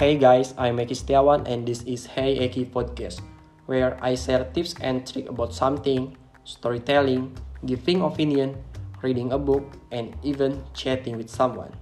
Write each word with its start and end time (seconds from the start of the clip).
Hey 0.00 0.16
guys, 0.16 0.56
I'm 0.56 0.80
Eki 0.80 0.96
Setiawan 0.96 1.44
and 1.44 1.68
this 1.68 1.84
is 1.84 2.08
Hey 2.08 2.40
Eki 2.48 2.72
Podcast, 2.72 3.20
where 3.68 4.00
I 4.00 4.16
share 4.16 4.48
tips 4.56 4.72
and 4.80 5.04
tricks 5.04 5.28
about 5.28 5.52
something, 5.52 6.16
storytelling, 6.48 7.36
giving 7.68 8.00
opinion, 8.00 8.56
reading 9.04 9.36
a 9.36 9.38
book, 9.38 9.76
and 9.92 10.16
even 10.24 10.64
chatting 10.72 11.20
with 11.20 11.28
someone. 11.28 11.76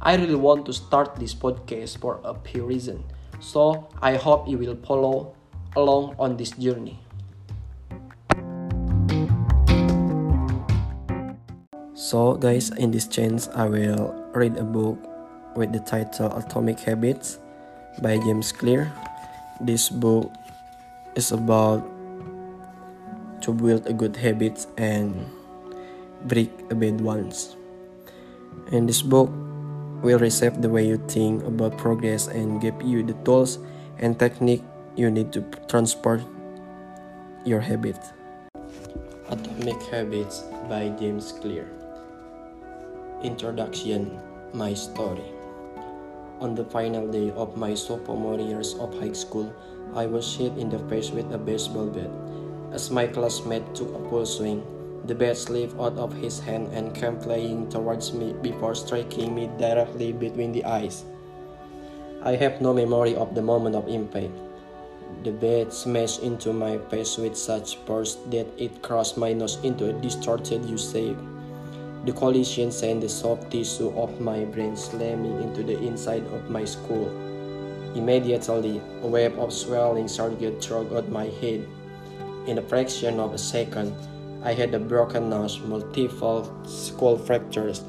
I 0.00 0.16
really 0.16 0.40
want 0.40 0.64
to 0.64 0.72
start 0.72 1.20
this 1.20 1.36
podcast 1.36 2.00
for 2.00 2.16
a 2.24 2.32
few 2.32 2.64
reasons, 2.64 3.04
so 3.44 3.92
I 4.00 4.16
hope 4.16 4.48
you 4.48 4.56
will 4.56 4.80
follow 4.80 5.36
along 5.76 6.16
on 6.16 6.40
this 6.40 6.56
journey. 6.56 6.96
So, 11.92 12.40
guys, 12.40 12.72
in 12.80 12.88
this 12.88 13.04
chance, 13.04 13.52
I 13.52 13.68
will 13.68 14.16
read 14.32 14.56
a 14.56 14.64
book 14.64 14.96
with 15.56 15.72
the 15.72 15.80
title 15.80 16.30
Atomic 16.36 16.80
Habits 16.80 17.38
by 18.02 18.18
James 18.18 18.52
Clear. 18.52 18.90
This 19.60 19.88
book 19.88 20.32
is 21.14 21.32
about 21.32 21.82
to 23.42 23.52
build 23.52 23.86
a 23.86 23.92
good 23.92 24.16
habits 24.16 24.66
and 24.76 25.14
break 26.24 26.50
a 26.70 26.74
bad 26.74 27.00
ones. 27.00 27.56
And 28.72 28.88
this 28.88 29.02
book 29.02 29.30
will 30.02 30.18
reshape 30.18 30.60
the 30.60 30.68
way 30.68 30.86
you 30.86 30.98
think 31.08 31.44
about 31.44 31.78
progress 31.78 32.26
and 32.26 32.60
give 32.60 32.80
you 32.82 33.02
the 33.02 33.14
tools 33.24 33.58
and 33.98 34.18
technique 34.18 34.62
you 34.96 35.10
need 35.10 35.32
to 35.32 35.42
transport 35.68 36.22
your 37.44 37.60
habit. 37.60 37.98
Atomic 39.28 39.80
Habits 39.90 40.44
by 40.68 40.88
James 41.00 41.32
Clear. 41.32 41.68
Introduction 43.22 44.16
My 44.52 44.72
story. 44.74 45.33
On 46.44 46.54
the 46.54 46.68
final 46.68 47.08
day 47.08 47.30
of 47.40 47.56
my 47.56 47.72
sophomore 47.72 48.38
years 48.38 48.74
of 48.74 48.92
high 49.00 49.16
school, 49.16 49.48
I 49.94 50.04
was 50.04 50.36
hit 50.36 50.52
in 50.58 50.68
the 50.68 50.78
face 50.92 51.08
with 51.08 51.32
a 51.32 51.38
baseball 51.38 51.86
bat. 51.86 52.10
As 52.70 52.90
my 52.90 53.06
classmate 53.06 53.64
took 53.74 53.88
a 53.96 54.08
full 54.10 54.26
swing, 54.26 54.60
the 55.06 55.14
bat 55.14 55.38
slipped 55.38 55.80
out 55.80 55.96
of 55.96 56.12
his 56.12 56.40
hand 56.40 56.68
and 56.76 56.94
came 56.94 57.18
flying 57.18 57.70
towards 57.70 58.12
me 58.12 58.34
before 58.42 58.74
striking 58.74 59.34
me 59.34 59.48
directly 59.56 60.12
between 60.12 60.52
the 60.52 60.66
eyes. 60.66 61.06
I 62.20 62.36
have 62.36 62.60
no 62.60 62.74
memory 62.74 63.16
of 63.16 63.34
the 63.34 63.40
moment 63.40 63.74
of 63.74 63.88
impact. 63.88 64.36
The 65.24 65.32
bat 65.32 65.72
smashed 65.72 66.20
into 66.20 66.52
my 66.52 66.76
face 66.92 67.16
with 67.16 67.38
such 67.38 67.76
force 67.88 68.18
that 68.28 68.52
it 68.60 68.82
crushed 68.82 69.16
my 69.16 69.32
nose 69.32 69.56
into 69.64 69.88
a 69.88 69.96
distorted 69.96 70.62
U 70.68 70.76
shape. 70.76 71.16
The 72.04 72.12
collision 72.12 72.70
sent 72.70 73.00
the 73.00 73.08
soft 73.08 73.50
tissue 73.50 73.88
of 73.96 74.20
my 74.20 74.44
brain 74.44 74.76
slamming 74.76 75.40
into 75.40 75.62
the 75.62 75.80
inside 75.80 76.26
of 76.36 76.50
my 76.50 76.64
skull. 76.66 77.08
Immediately, 77.96 78.82
a 79.02 79.06
wave 79.06 79.38
of 79.38 79.52
swelling 79.54 80.08
started 80.08 80.60
throughout 80.60 81.08
my 81.08 81.32
head. 81.40 81.66
In 82.46 82.58
a 82.58 82.62
fraction 82.62 83.18
of 83.18 83.32
a 83.32 83.38
second, 83.38 83.96
I 84.42 84.52
had 84.52 84.74
a 84.74 84.78
broken 84.78 85.30
nose, 85.30 85.58
multiple 85.60 86.44
skull 86.66 87.16
fractures, 87.16 87.80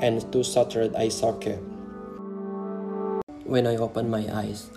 and 0.00 0.20
two 0.30 0.44
shattered 0.44 0.94
eye 0.94 1.08
sockets. 1.08 1.62
When 3.44 3.66
I 3.66 3.76
opened 3.76 4.10
my 4.10 4.28
eyes, 4.28 4.68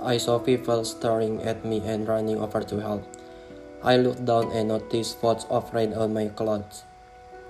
I 0.00 0.18
saw 0.18 0.38
people 0.38 0.84
staring 0.84 1.42
at 1.42 1.64
me 1.64 1.82
and 1.82 2.06
running 2.06 2.38
over 2.38 2.62
to 2.62 2.78
help. 2.78 3.02
I 3.82 3.96
looked 3.96 4.24
down 4.24 4.52
and 4.52 4.68
noticed 4.68 5.18
spots 5.18 5.46
of 5.50 5.74
red 5.74 5.94
on 5.94 6.14
my 6.14 6.28
clothes. 6.28 6.84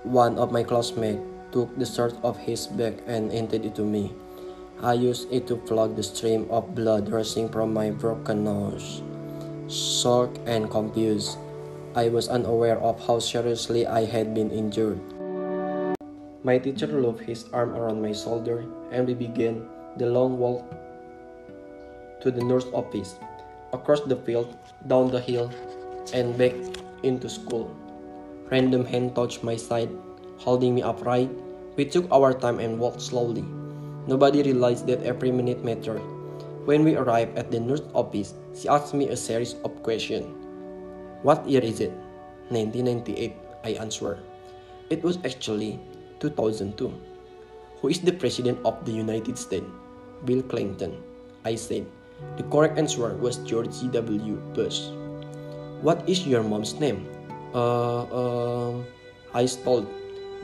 One 0.03 0.37
of 0.37 0.51
my 0.51 0.63
classmates 0.63 1.21
took 1.51 1.73
the 1.77 1.85
shirt 1.85 2.13
off 2.23 2.37
his 2.37 2.67
back 2.67 3.01
and 3.07 3.31
handed 3.31 3.65
it 3.65 3.75
to 3.75 3.83
me. 3.83 4.13
I 4.81 4.93
used 4.93 5.31
it 5.31 5.47
to 5.47 5.57
plug 5.57 5.95
the 5.95 6.03
stream 6.03 6.45
of 6.49 6.75
blood 6.75 7.09
rushing 7.09 7.49
from 7.49 7.73
my 7.73 7.89
broken 7.89 8.43
nose. 8.43 9.01
Shocked 9.67 10.37
and 10.45 10.69
confused, 10.69 11.37
I 11.95 12.09
was 12.09 12.29
unaware 12.29 12.77
of 12.77 13.01
how 13.05 13.17
seriously 13.17 13.87
I 13.87 14.05
had 14.05 14.35
been 14.35 14.51
injured. 14.51 15.01
My 16.43 16.59
teacher 16.59 16.87
looped 16.87 17.25
his 17.25 17.45
arm 17.51 17.73
around 17.73 18.01
my 18.01 18.13
shoulder 18.13 18.63
and 18.91 19.07
we 19.07 19.15
began 19.15 19.65
the 19.97 20.05
long 20.05 20.37
walk 20.37 20.63
to 22.21 22.31
the 22.31 22.43
nurse 22.43 22.65
office, 22.73 23.17
across 23.73 24.01
the 24.01 24.15
field, 24.15 24.55
down 24.85 25.09
the 25.09 25.19
hill, 25.19 25.51
and 26.13 26.37
back 26.37 26.53
into 27.03 27.29
school. 27.29 27.73
Random 28.49 28.85
hand 28.85 29.15
touched 29.15 29.43
my 29.43 29.55
side, 29.55 29.91
holding 30.39 30.75
me 30.75 30.81
upright. 30.81 31.29
We 31.75 31.83
took 31.83 32.07
our 32.11 32.31
time 32.31 32.59
and 32.59 32.79
walked 32.79 33.01
slowly. 33.01 33.43
Nobody 34.07 34.41
realized 34.41 34.87
that 34.87 35.03
every 35.03 35.31
minute 35.31 35.65
mattered. 35.67 36.01
When 36.63 36.83
we 36.83 36.95
arrived 36.95 37.37
at 37.37 37.51
the 37.51 37.59
nurse 37.59 37.83
office, 37.93 38.33
she 38.55 38.67
asked 38.67 38.93
me 38.93 39.09
a 39.09 39.19
series 39.19 39.55
of 39.63 39.83
questions. 39.83 40.31
What 41.23 41.47
year 41.47 41.59
is 41.59 41.79
it? 41.79 41.91
1998, 42.47 43.35
I 43.65 43.69
answered. 43.83 44.19
It 44.89 45.03
was 45.03 45.19
actually 45.25 45.79
2002. 46.19 46.87
Who 47.81 47.87
is 47.89 47.99
the 47.99 48.15
President 48.15 48.59
of 48.63 48.79
the 48.85 48.91
United 48.91 49.37
States? 49.37 49.67
Bill 50.23 50.41
Clinton. 50.41 51.03
I 51.43 51.55
said. 51.55 51.85
The 52.37 52.43
correct 52.47 52.79
answer 52.79 53.13
was 53.15 53.43
George 53.43 53.75
W. 53.91 54.35
Bush. 54.55 54.87
What 55.83 56.07
is 56.07 56.25
your 56.25 56.43
mom's 56.43 56.79
name? 56.79 57.16
Uh, 57.53 58.03
uh, 58.03 58.83
I 59.33 59.45
stalled. 59.45 59.87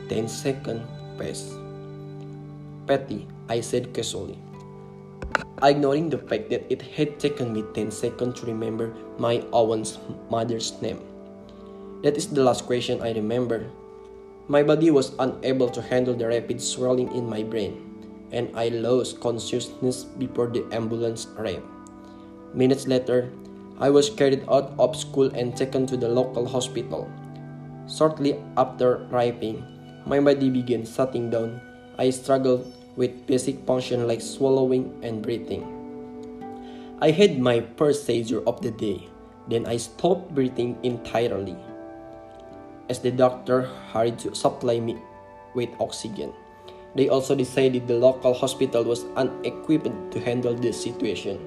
10 0.10 0.28
seconds 0.28 0.84
passed. 1.18 1.56
Patty, 2.88 3.28
I 3.48 3.62
said 3.62 3.94
casually. 3.94 4.38
Ignoring 5.64 6.10
the 6.10 6.20
fact 6.20 6.50
that 6.52 6.68
it 6.68 6.82
had 6.82 7.20
taken 7.20 7.54
me 7.54 7.64
10 7.74 7.92
seconds 7.92 8.42
to 8.42 8.46
remember 8.46 8.92
my 9.18 9.44
own 9.54 9.88
mother's 10.30 10.76
name. 10.82 11.00
That 12.04 12.18
is 12.18 12.28
the 12.28 12.44
last 12.44 12.66
question 12.68 13.00
I 13.02 13.14
remember. 13.14 13.72
My 14.52 14.62
body 14.62 14.92
was 14.92 15.16
unable 15.20 15.70
to 15.72 15.82
handle 15.82 16.14
the 16.14 16.28
rapid 16.28 16.60
swirling 16.60 17.16
in 17.16 17.30
my 17.30 17.44
brain 17.44 17.80
and 18.34 18.52
I 18.58 18.68
lost 18.70 19.22
consciousness 19.22 20.04
before 20.04 20.48
the 20.48 20.68
ambulance 20.76 21.28
arrived. 21.38 21.64
Minutes 22.54 22.88
later, 22.88 23.32
I 23.80 23.90
was 23.90 24.10
carried 24.10 24.46
out 24.50 24.74
of 24.78 24.96
school 24.96 25.34
and 25.34 25.58
taken 25.58 25.86
to 25.88 25.98
the 25.98 26.08
local 26.08 26.46
hospital. 26.46 27.10
Shortly 27.90 28.38
after 28.56 29.10
arriving, 29.10 29.66
my 30.06 30.20
body 30.20 30.50
began 30.50 30.86
shutting 30.86 31.30
down. 31.30 31.60
I 31.98 32.12
struggled 32.12 32.72
with 32.96 33.26
basic 33.26 33.66
function 33.66 34.08
like 34.08 34.22
swallowing 34.22 34.94
and 35.02 35.22
breathing. 35.22 35.66
I 37.02 37.12
had 37.12 37.40
my 37.40 37.66
first 37.76 38.06
seizure 38.06 38.46
of 38.46 38.62
the 38.62 38.72
day. 38.72 39.10
Then 39.50 39.66
I 39.66 39.78
stopped 39.78 40.34
breathing 40.34 40.78
entirely. 40.84 41.58
As 42.90 43.00
the 43.00 43.12
doctor 43.12 43.64
hurried 43.92 44.20
to 44.20 44.36
supply 44.36 44.80
me 44.80 44.98
with 45.56 45.70
oxygen. 45.80 46.32
They 46.96 47.10
also 47.10 47.34
decided 47.34 47.88
the 47.88 47.98
local 47.98 48.34
hospital 48.34 48.84
was 48.84 49.04
unequipped 49.18 50.12
to 50.14 50.20
handle 50.20 50.54
the 50.54 50.72
situation 50.72 51.42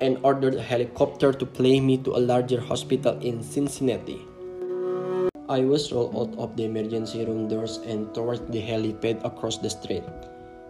and 0.00 0.18
ordered 0.22 0.54
a 0.54 0.62
helicopter 0.62 1.32
to 1.32 1.46
plane 1.46 1.86
me 1.86 1.98
to 1.98 2.16
a 2.16 2.20
larger 2.20 2.60
hospital 2.60 3.18
in 3.20 3.42
Cincinnati. 3.42 4.20
I 5.48 5.60
was 5.62 5.92
rolled 5.92 6.16
out 6.16 6.34
of 6.38 6.56
the 6.56 6.64
emergency 6.64 7.24
room 7.24 7.46
doors 7.46 7.78
and 7.86 8.12
towards 8.14 8.42
the 8.50 8.60
helipad 8.60 9.24
across 9.24 9.58
the 9.58 9.70
street. 9.70 10.02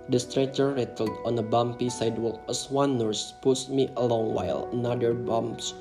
The 0.09 0.21
stretcher 0.21 0.75
rattled 0.75 1.17
on 1.25 1.39
a 1.39 1.43
bumpy 1.43 1.89
sidewalk 1.89 2.45
as 2.49 2.71
one 2.71 2.99
nurse 2.99 3.35
pushed 3.41 3.71
me 3.71 3.89
along 3.97 4.35
while 4.35 4.69
another 4.73 5.15
bumps 5.15 5.75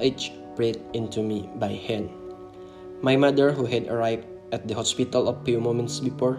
each 0.00 0.32
breathed 0.54 0.84
into 0.92 1.22
me 1.22 1.48
by 1.56 1.72
hand. 1.72 2.10
My 3.02 3.16
mother, 3.16 3.50
who 3.50 3.66
had 3.66 3.88
arrived 3.88 4.26
at 4.52 4.68
the 4.68 4.74
hospital 4.74 5.28
a 5.28 5.44
few 5.44 5.60
moments 5.60 5.98
before, 5.98 6.38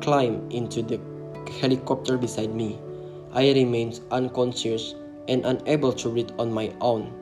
climbed 0.00 0.52
into 0.52 0.82
the 0.82 1.00
helicopter 1.60 2.16
beside 2.16 2.54
me. 2.54 2.78
I 3.32 3.52
remained 3.52 4.00
unconscious 4.10 4.94
and 5.28 5.44
unable 5.44 5.92
to 5.92 6.08
read 6.08 6.32
on 6.38 6.52
my 6.52 6.72
own 6.80 7.12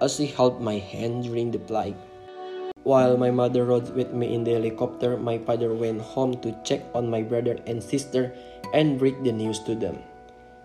as 0.00 0.16
he 0.16 0.26
held 0.26 0.62
my 0.62 0.78
hand 0.78 1.24
during 1.24 1.50
the 1.50 1.58
flight. 1.58 1.96
While 2.84 3.18
my 3.18 3.30
mother 3.30 3.66
rode 3.66 3.90
with 3.94 4.14
me 4.14 4.32
in 4.32 4.44
the 4.44 4.54
helicopter, 4.54 5.18
my 5.18 5.36
father 5.36 5.74
went 5.74 6.00
home 6.00 6.40
to 6.40 6.56
check 6.64 6.80
on 6.94 7.10
my 7.10 7.20
brother 7.20 7.58
and 7.66 7.82
sister 7.82 8.32
and 8.72 8.98
break 8.98 9.22
the 9.22 9.32
news 9.32 9.58
to 9.66 9.74
them. 9.74 9.98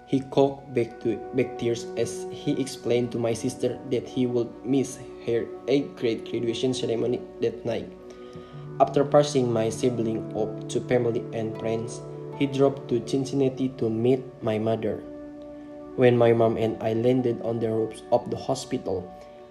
He 0.06 0.22
coughed 0.22 0.74
back, 0.74 1.02
to, 1.02 1.18
back 1.34 1.58
tears 1.58 1.86
as 1.98 2.28
he 2.30 2.54
explained 2.62 3.12
to 3.12 3.20
my 3.20 3.34
sister 3.34 3.80
that 3.90 4.08
he 4.08 4.28
would 4.28 4.48
miss 4.64 5.00
her 5.26 5.50
8th 5.66 5.96
grade 5.98 6.30
graduation 6.30 6.74
ceremony 6.74 7.20
that 7.42 7.66
night. 7.66 7.92
After 8.80 9.04
passing 9.04 9.52
my 9.52 9.70
sibling 9.70 10.32
off 10.36 10.68
to 10.70 10.82
family 10.82 11.26
and 11.34 11.58
friends, 11.60 12.02
he 12.38 12.46
drove 12.46 12.88
to 12.88 13.02
Cincinnati 13.08 13.70
to 13.78 13.90
meet 13.90 14.22
my 14.42 14.58
mother. 14.60 15.04
When 15.96 16.18
my 16.18 16.34
mom 16.34 16.58
and 16.58 16.82
I 16.82 16.94
landed 16.94 17.42
on 17.46 17.60
the 17.60 17.70
roofs 17.70 18.02
of 18.12 18.26
the 18.34 18.38
hospital, 18.38 19.06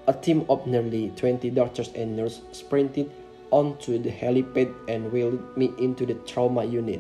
a 0.08 0.12
team 0.12 0.44
of 0.50 0.66
nearly 0.66 1.14
20 1.14 1.50
doctors 1.50 1.94
and 1.94 2.16
nurses 2.16 2.42
sprinted 2.50 3.10
onto 3.52 3.94
the 4.02 4.10
helipad 4.10 4.74
and 4.88 5.12
wheeled 5.12 5.38
me 5.56 5.70
into 5.78 6.04
the 6.04 6.18
trauma 6.26 6.64
unit. 6.64 6.98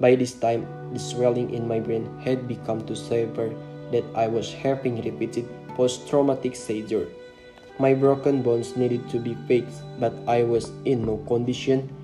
By 0.00 0.16
this 0.16 0.34
time, 0.34 0.66
the 0.92 0.98
swelling 0.98 1.54
in 1.54 1.68
my 1.68 1.78
brain 1.78 2.10
had 2.18 2.48
become 2.48 2.82
too 2.82 2.96
severe 2.98 3.54
that 3.92 4.02
I 4.16 4.26
was 4.26 4.50
having 4.50 4.98
repeated 5.06 5.46
post 5.78 6.08
traumatic 6.08 6.56
seizure. 6.56 7.06
My 7.78 7.94
broken 7.94 8.42
bones 8.42 8.76
needed 8.76 9.08
to 9.10 9.22
be 9.22 9.38
fixed, 9.46 9.86
but 10.00 10.14
I 10.26 10.42
was 10.42 10.74
in 10.84 11.06
no 11.06 11.18
condition 11.30 11.94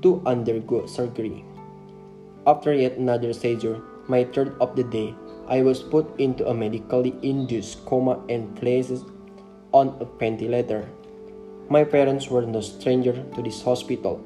to 0.00 0.22
undergo 0.24 0.86
surgery. 0.86 1.44
After 2.46 2.72
yet 2.72 2.96
another 2.96 3.34
seizure, 3.34 3.82
my 4.08 4.24
third 4.24 4.56
of 4.60 4.76
the 4.76 4.84
day, 4.84 5.12
I 5.48 5.62
was 5.62 5.82
put 5.82 6.18
into 6.18 6.48
a 6.48 6.54
medically 6.54 7.14
induced 7.22 7.84
coma 7.86 8.18
and 8.28 8.54
placed 8.56 9.04
on 9.72 9.94
a 10.00 10.06
ventilator. 10.18 10.88
My 11.68 11.84
parents 11.84 12.28
were 12.28 12.46
no 12.46 12.60
stranger 12.60 13.14
to 13.34 13.42
this 13.42 13.62
hospital. 13.62 14.20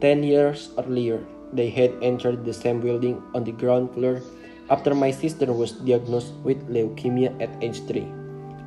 Ten 0.00 0.22
years 0.22 0.70
earlier, 0.78 1.20
they 1.52 1.68
had 1.68 1.92
entered 2.02 2.44
the 2.44 2.54
same 2.54 2.80
building 2.80 3.22
on 3.34 3.44
the 3.44 3.52
ground 3.52 3.92
floor 3.92 4.22
after 4.70 4.94
my 4.94 5.10
sister 5.10 5.52
was 5.52 5.72
diagnosed 5.72 6.32
with 6.44 6.68
leukemia 6.68 7.36
at 7.40 7.52
age 7.62 7.84
3. 7.84 8.06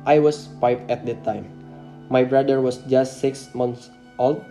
I 0.06 0.18
was 0.18 0.48
5 0.60 0.86
at 0.88 1.04
the 1.04 1.14
time. 1.26 1.50
My 2.08 2.22
brother 2.22 2.60
was 2.60 2.78
just 2.86 3.18
6 3.20 3.54
months 3.54 3.90
old. 4.18 4.44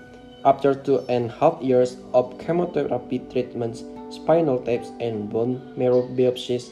After 0.43 0.75
two 0.75 1.01
and 1.09 1.31
a 1.31 1.33
half 1.39 1.57
years 1.61 1.97
of 2.13 2.37
chemotherapy 2.37 3.19
treatments, 3.31 3.83
spinal 4.11 4.59
taps, 4.59 4.91
and 4.99 5.31
bone 5.31 5.73
marrow 5.75 6.03
biopsies, 6.03 6.69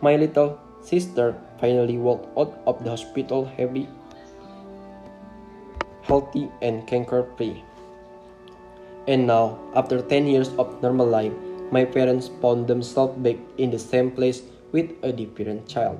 my 0.00 0.16
little 0.16 0.58
sister 0.82 1.34
finally 1.60 1.98
walked 1.98 2.26
out 2.38 2.60
of 2.66 2.84
the 2.84 2.90
hospital 2.90 3.44
heavy, 3.44 3.88
healthy, 6.02 6.50
and 6.62 6.86
cancer 6.86 7.26
free. 7.36 7.62
And 9.06 9.26
now, 9.26 9.58
after 9.74 10.00
10 10.00 10.26
years 10.26 10.48
of 10.56 10.82
normal 10.82 11.06
life, 11.06 11.32
my 11.70 11.84
parents 11.84 12.30
found 12.40 12.68
themselves 12.68 13.18
back 13.18 13.36
in 13.58 13.70
the 13.70 13.78
same 13.78 14.10
place 14.10 14.42
with 14.72 14.92
a 15.02 15.12
different 15.12 15.68
child. 15.68 15.98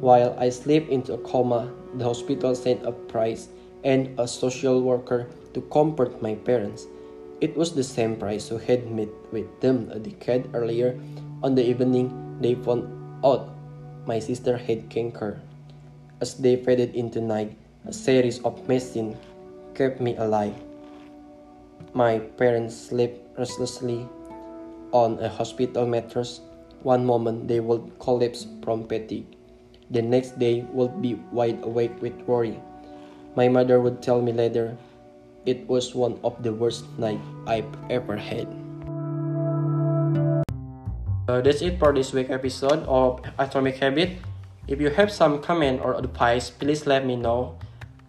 While 0.00 0.36
I 0.38 0.48
slipped 0.50 0.90
into 0.90 1.14
a 1.14 1.18
coma, 1.18 1.70
the 1.94 2.04
hospital 2.04 2.54
sent 2.54 2.86
a 2.86 2.92
priest 2.92 3.50
and 3.84 4.18
a 4.18 4.26
social 4.26 4.82
worker 4.82 5.28
to 5.54 5.60
comfort 5.72 6.22
my 6.22 6.34
parents. 6.34 6.86
It 7.40 7.56
was 7.56 7.72
the 7.72 7.84
same 7.84 8.16
priest 8.16 8.48
who 8.48 8.58
had 8.58 8.90
met 8.90 9.08
with 9.32 9.48
them 9.60 9.90
a 9.92 9.98
decade 9.98 10.48
earlier 10.54 11.00
on 11.42 11.54
the 11.54 11.66
evening 11.66 12.29
they 12.40 12.56
found 12.56 12.88
out 13.24 13.52
my 14.06 14.18
sister 14.18 14.56
had 14.56 14.88
cancer. 14.88 15.40
As 16.20 16.34
they 16.34 16.56
faded 16.56 16.96
into 16.96 17.20
night, 17.20 17.56
a 17.86 17.92
series 17.92 18.40
of 18.44 18.68
machines 18.68 19.16
kept 19.74 20.00
me 20.00 20.16
alive. 20.16 20.56
My 21.92 22.18
parents 22.40 22.76
slept 22.76 23.20
restlessly 23.38 24.08
on 24.92 25.20
a 25.20 25.28
hospital 25.28 25.86
mattress. 25.86 26.40
One 26.82 27.04
moment 27.04 27.48
they 27.48 27.60
would 27.60 27.98
collapse 28.00 28.46
from 28.64 28.88
fatigue. 28.88 29.26
The 29.90 30.02
next 30.02 30.38
day 30.38 30.64
would 30.72 31.02
be 31.02 31.20
wide 31.32 31.64
awake 31.64 32.00
with 32.00 32.16
worry. 32.26 32.60
My 33.34 33.48
mother 33.48 33.80
would 33.80 34.02
tell 34.02 34.20
me 34.20 34.32
later 34.32 34.76
it 35.46 35.66
was 35.68 35.94
one 35.94 36.20
of 36.22 36.36
the 36.42 36.52
worst 36.52 36.84
nights 36.98 37.24
I've 37.46 37.68
ever 37.88 38.16
had. 38.16 38.59
Uh, 41.30 41.38
that's 41.38 41.62
it 41.62 41.78
for 41.78 41.94
this 41.94 42.10
week 42.10 42.26
episode 42.26 42.82
of 42.90 43.22
Atomic 43.38 43.78
Habit. 43.78 44.18
If 44.66 44.82
you 44.82 44.90
have 44.90 45.14
some 45.14 45.38
comment 45.38 45.78
or 45.78 45.94
advice, 45.94 46.50
please 46.50 46.90
let 46.90 47.06
me 47.06 47.14
know. 47.14 47.54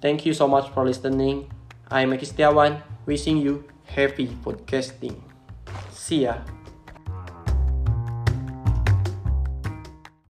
Thank 0.01 0.25
you 0.25 0.33
so 0.33 0.50
much 0.50 0.73
for 0.73 0.81
listening. 0.81 1.45
I'm 1.94 2.18
Eki 2.18 2.25
Setiawan, 2.25 2.81
wishing 3.06 3.38
you 3.38 3.69
happy 3.85 4.25
podcasting. 4.41 5.21
See 5.94 6.25
ya. 6.25 6.41